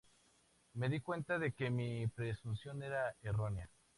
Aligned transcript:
me 0.73 0.87
di 0.89 0.99
cuenta 0.99 1.37
de 1.37 1.51
que 1.51 1.69
mi 1.69 2.07
presunción 2.07 2.81
era 2.81 3.15
errónea 3.21 3.69